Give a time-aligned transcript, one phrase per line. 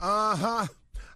[0.00, 0.66] Uh huh.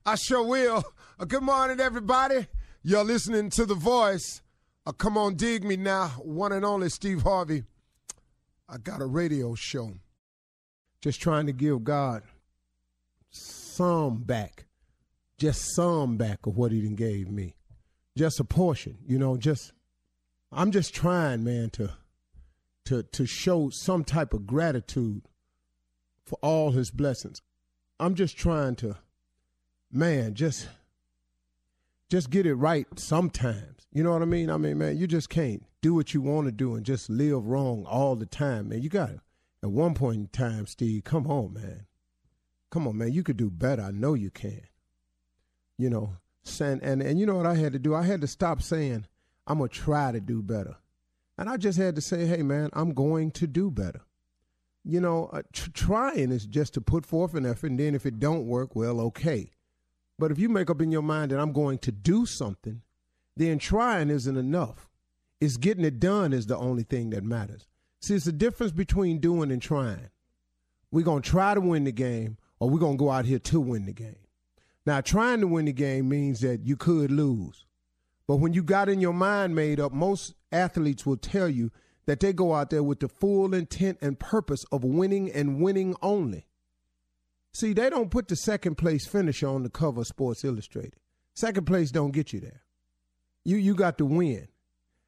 [0.04, 0.82] I sure will.
[1.20, 2.48] Uh, good morning, everybody.
[2.82, 4.42] You're listening to The Voice.
[4.84, 6.08] Uh, come on, dig me now.
[6.18, 7.62] One and only Steve Harvey.
[8.68, 9.92] I got a radio show.
[11.00, 12.24] Just trying to give God
[13.30, 14.66] some back.
[15.38, 17.54] Just some back of what He done gave me.
[18.16, 19.72] Just a portion, you know, just
[20.50, 21.92] I'm just trying, man, to
[22.86, 25.22] to to show some type of gratitude
[26.26, 27.40] for all his blessings.
[28.02, 28.96] I'm just trying to
[29.92, 30.68] man, just
[32.10, 33.86] just get it right sometimes.
[33.92, 34.50] You know what I mean?
[34.50, 37.46] I mean, man, you just can't do what you want to do and just live
[37.46, 38.82] wrong all the time, man.
[38.82, 39.20] You got to
[39.62, 41.86] at one point in time, Steve, come on, man.
[42.70, 43.12] Come on, man.
[43.12, 43.82] You could do better.
[43.82, 44.62] I know you can.
[45.78, 46.16] You know,
[46.60, 47.94] and and, and you know what I had to do?
[47.94, 49.06] I had to stop saying,
[49.46, 50.74] I'm going to try to do better.
[51.38, 54.00] And I just had to say, hey, man, I'm going to do better.
[54.84, 58.04] You know, uh, tr- trying is just to put forth an effort, and then if
[58.06, 59.52] it don't work, well, okay.
[60.18, 62.82] But if you make up in your mind that I'm going to do something,
[63.36, 64.90] then trying isn't enough.
[65.40, 67.66] It's getting it done is the only thing that matters.
[68.00, 70.10] See, it's the difference between doing and trying.
[70.90, 73.38] We're going to try to win the game, or we're going to go out here
[73.38, 74.16] to win the game.
[74.84, 77.66] Now, trying to win the game means that you could lose.
[78.26, 81.70] But when you got in your mind made up, most athletes will tell you
[82.06, 85.94] that they go out there with the full intent and purpose of winning and winning
[86.02, 86.46] only.
[87.52, 90.96] See, they don't put the second place finisher on the cover of Sports Illustrated.
[91.34, 92.62] Second place don't get you there.
[93.44, 94.48] You you got to win.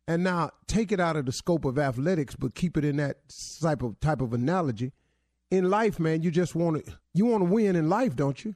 [0.06, 3.16] And now take it out of the scope of athletics, but keep it in that
[3.62, 4.92] type of type of analogy.
[5.50, 8.54] In life, man, you just want to you want to win in life, don't you?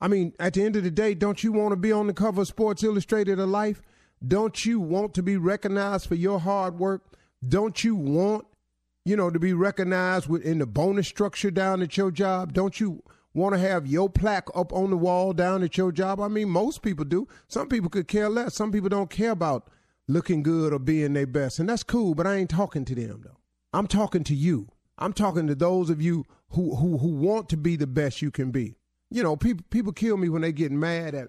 [0.00, 2.12] I mean, at the end of the day, don't you want to be on the
[2.12, 3.80] cover of Sports Illustrated of Life?
[4.26, 7.02] Don't you want to be recognized for your hard work?
[7.46, 8.46] Don't you want,
[9.04, 12.52] you know, to be recognized within the bonus structure down at your job?
[12.52, 16.20] Don't you want to have your plaque up on the wall down at your job?
[16.20, 17.26] I mean, most people do.
[17.48, 18.54] Some people could care less.
[18.54, 19.68] Some people don't care about
[20.06, 21.58] looking good or being their best.
[21.58, 23.38] And that's cool, but I ain't talking to them though.
[23.72, 24.68] I'm talking to you.
[24.98, 28.30] I'm talking to those of you who who who want to be the best you
[28.30, 28.76] can be
[29.14, 31.28] you know, people people kill me when they get mad at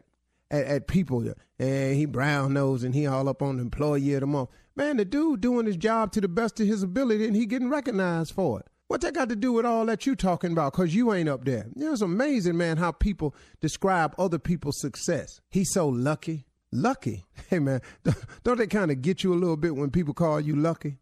[0.51, 1.33] at, at people.
[1.59, 4.49] And he brown nose and he all up on the employee of the month.
[4.75, 7.69] Man, the dude doing his job to the best of his ability and he getting
[7.69, 8.67] recognized for it.
[8.87, 10.73] What that got to do with all that you talking about?
[10.73, 11.67] Cause you ain't up there.
[11.75, 15.41] It's amazing, man, how people describe other people's success.
[15.49, 16.45] He's so lucky.
[16.71, 17.25] Lucky.
[17.47, 17.81] Hey man,
[18.43, 20.97] don't they kind of get you a little bit when people call you lucky?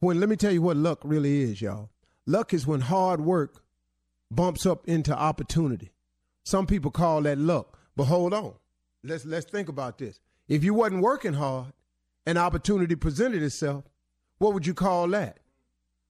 [0.00, 1.88] When let me tell you what luck really is, y'all.
[2.26, 3.64] Luck is when hard work
[4.30, 5.92] bumps up into opportunity.
[6.44, 7.78] Some people call that luck.
[7.96, 8.54] But hold on.
[9.04, 10.20] Let's let's think about this.
[10.48, 11.72] If you wasn't working hard,
[12.26, 13.84] an opportunity presented itself,
[14.38, 15.38] what would you call that?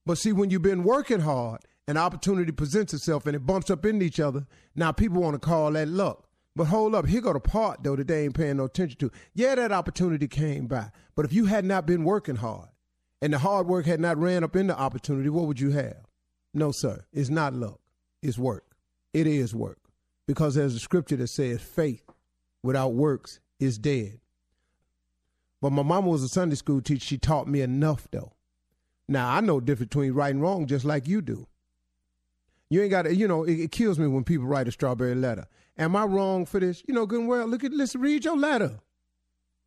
[0.05, 3.85] But see, when you've been working hard, an opportunity presents itself and it bumps up
[3.85, 4.45] into each other.
[4.75, 6.27] Now people want to call that luck.
[6.55, 9.11] But hold up, here go the part though that they ain't paying no attention to.
[9.33, 10.91] Yeah, that opportunity came by.
[11.15, 12.69] But if you had not been working hard
[13.21, 16.05] and the hard work had not ran up into opportunity, what would you have?
[16.53, 17.05] No, sir.
[17.11, 17.79] It's not luck.
[18.21, 18.75] It's work.
[19.13, 19.79] It is work
[20.27, 22.02] because there's a scripture that says faith
[22.63, 24.19] without works is dead.
[25.61, 27.05] But my mama was a Sunday school teacher.
[27.05, 28.33] She taught me enough, though.
[29.07, 31.47] Now, I know the difference between right and wrong just like you do.
[32.69, 35.13] You ain't got to, you know, it, it, kills me when people write a strawberry
[35.13, 35.45] letter.
[35.77, 36.83] Am I wrong for this?
[36.87, 38.79] You know, good and well, look at, let's read your letter.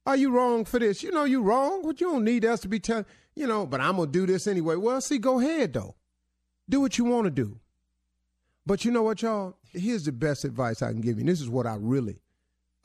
[0.05, 1.03] Are you wrong for this?
[1.03, 3.81] You know, you wrong, but you don't need us to be telling, you know, but
[3.81, 4.77] I'm going to do this anyway.
[4.77, 5.95] Well, see, go ahead, though.
[6.69, 7.61] Do what you want to do.
[8.65, 9.57] But you know what, y'all?
[9.73, 11.21] Here's the best advice I can give you.
[11.21, 12.21] And this is what I really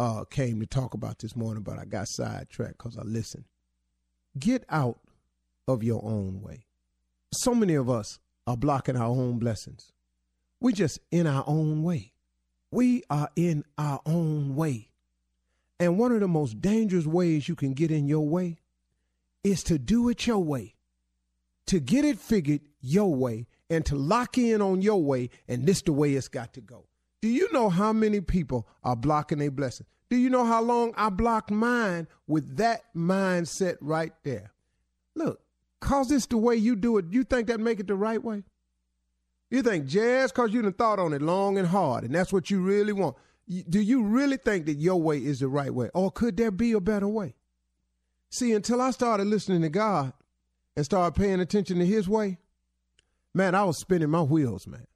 [0.02, 3.46] uh, came to talk about this morning, but I got sidetracked because I listened.
[4.40, 5.00] Get out
[5.68, 6.66] of your own way.
[7.32, 8.18] So many of us
[8.48, 9.92] are blocking our own blessings.
[10.60, 12.14] We're just in our own way.
[12.72, 14.90] We are in our own way.
[15.80, 18.58] And one of the most dangerous ways you can get in your way
[19.44, 20.78] is to do it your way,
[21.68, 25.84] to get it figured your way, and to lock in on your way, and this
[25.84, 26.88] the way it's got to go.
[27.22, 29.86] Do you know how many people are blocking a blessing?
[30.10, 34.52] Do you know how long I blocked mine with that mindset right there?
[35.16, 35.42] Look,
[35.80, 38.44] cause this the way you do it, you think that make it the right way?
[39.50, 42.50] You think just cause you done thought on it long and hard, and that's what
[42.50, 43.16] you really want.
[43.70, 45.90] Do you really think that your way is the right way?
[45.94, 47.36] Or could there be a better way?
[48.30, 50.14] See, until I started listening to God
[50.76, 52.38] and started paying attention to his way,
[53.34, 54.88] man, I was spinning my wheels, man.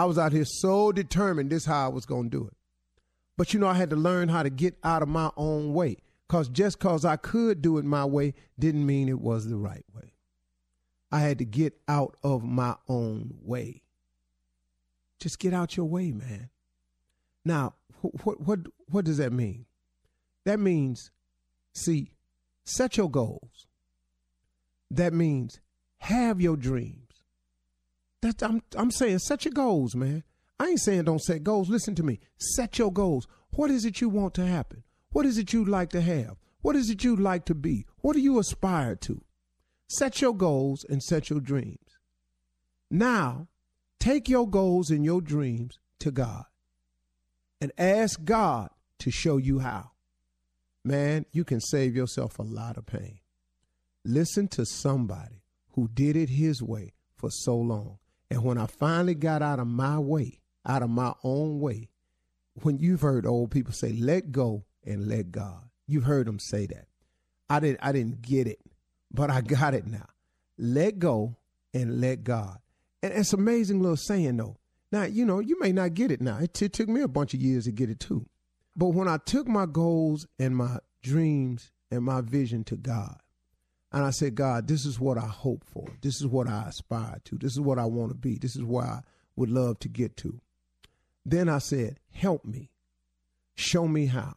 [0.00, 2.56] I was out here so determined this how I was going to do it.
[3.36, 5.98] But you know, I had to learn how to get out of my own way.
[6.26, 9.84] Because just because I could do it my way didn't mean it was the right
[9.94, 10.14] way.
[11.12, 13.82] I had to get out of my own way.
[15.18, 16.48] Just get out your way, man.
[17.44, 19.66] Now, what what what does that mean?
[20.46, 21.10] That means,
[21.74, 22.12] see,
[22.64, 23.66] set your goals.
[24.90, 25.60] That means
[25.98, 27.09] have your dreams.
[28.22, 30.24] I'm I'm saying set your goals, man.
[30.58, 31.70] I ain't saying don't set goals.
[31.70, 32.20] Listen to me.
[32.38, 33.26] Set your goals.
[33.52, 34.82] What is it you want to happen?
[35.10, 36.36] What is it you'd like to have?
[36.60, 37.86] What is it you'd like to be?
[38.00, 39.22] What do you aspire to?
[39.88, 41.98] Set your goals and set your dreams.
[42.90, 43.48] Now,
[43.98, 46.44] take your goals and your dreams to God
[47.60, 49.92] and ask God to show you how.
[50.84, 53.20] Man, you can save yourself a lot of pain.
[54.04, 57.98] Listen to somebody who did it his way for so long.
[58.30, 61.88] And when I finally got out of my way, out of my own way,
[62.62, 66.66] when you've heard old people say, let go and let God, you've heard them say
[66.66, 66.86] that.
[67.48, 68.60] I didn't I didn't get it,
[69.10, 70.06] but I got it now.
[70.56, 71.36] Let go
[71.74, 72.58] and let God.
[73.02, 74.58] And it's amazing little saying though.
[74.92, 76.38] Now, you know, you may not get it now.
[76.38, 78.26] It, t- it took me a bunch of years to get it too.
[78.76, 83.18] But when I took my goals and my dreams and my vision to God,
[83.92, 85.86] and I said, God, this is what I hope for.
[86.00, 87.38] This is what I aspire to.
[87.38, 88.38] This is what I want to be.
[88.38, 89.00] This is where I
[89.36, 90.40] would love to get to.
[91.26, 92.70] Then I said, help me.
[93.54, 94.34] Show me how.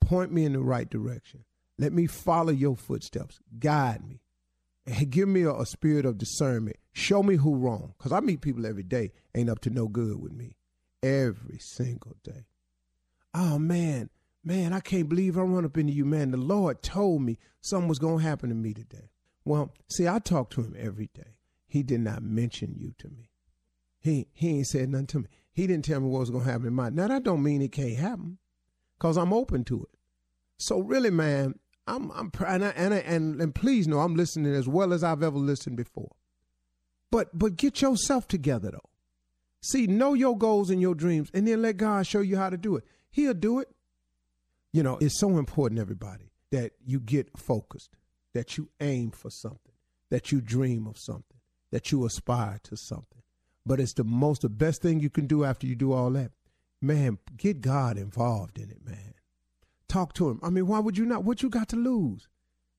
[0.00, 1.44] Point me in the right direction.
[1.78, 3.40] Let me follow your footsteps.
[3.58, 4.20] Guide me.
[4.86, 6.76] And give me a, a spirit of discernment.
[6.92, 7.94] Show me who wrong.
[7.96, 10.56] Because I meet people every day ain't up to no good with me.
[11.02, 12.46] Every single day.
[13.34, 14.10] Oh man,
[14.44, 16.30] man, I can't believe I run up into you, man.
[16.30, 19.10] The Lord told me something was gonna happen to me today.
[19.44, 21.36] Well, see, I talk to him every day.
[21.66, 23.30] He did not mention you to me.
[23.98, 25.26] He he ain't said nothing to me.
[25.52, 26.90] He didn't tell me what was gonna happen in my.
[26.90, 28.38] Now that don't mean it can't happen,
[28.98, 29.98] cause I'm open to it.
[30.58, 34.54] So really, man, I'm I'm and I, and, I, and and please know I'm listening
[34.54, 36.12] as well as I've ever listened before.
[37.10, 38.90] But but get yourself together though.
[39.60, 42.56] See, know your goals and your dreams, and then let God show you how to
[42.56, 42.84] do it.
[43.10, 43.68] He'll do it.
[44.72, 47.96] You know, it's so important, everybody, that you get focused,
[48.34, 49.72] that you aim for something,
[50.10, 51.38] that you dream of something,
[51.70, 53.22] that you aspire to something.
[53.66, 56.32] But it's the most, the best thing you can do after you do all that.
[56.80, 59.14] Man, get God involved in it, man.
[59.88, 60.40] Talk to him.
[60.42, 61.22] I mean, why would you not?
[61.22, 62.28] What you got to lose?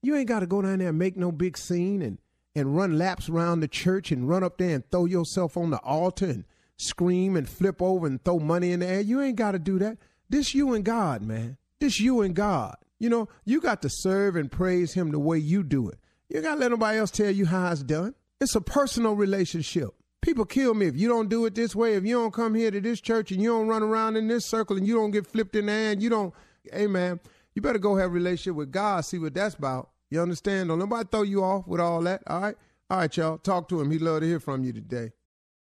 [0.01, 2.17] You ain't got to go down there and make no big scene and
[2.55, 5.77] and run laps around the church and run up there and throw yourself on the
[5.77, 6.45] altar and
[6.77, 9.01] scream and flip over and throw money in the air.
[9.01, 9.97] You ain't got to do that.
[10.29, 11.57] This you and God, man.
[11.83, 12.77] This you and God.
[12.97, 15.99] You know, you got to serve and praise him the way you do it.
[16.29, 18.15] You got to let nobody else tell you how it's done.
[18.39, 19.89] It's a personal relationship.
[20.21, 22.71] People kill me if you don't do it this way, if you don't come here
[22.71, 25.27] to this church and you don't run around in this circle and you don't get
[25.27, 26.33] flipped in the air and you don't,
[26.71, 27.19] hey man,
[27.53, 29.89] you better go have a relationship with God, see what that's about.
[30.09, 30.69] You understand?
[30.69, 32.23] Don't nobody throw you off with all that.
[32.27, 32.55] All right.
[32.89, 33.39] All right, y'all.
[33.39, 33.91] Talk to him.
[33.91, 35.11] He'd love to hear from you today.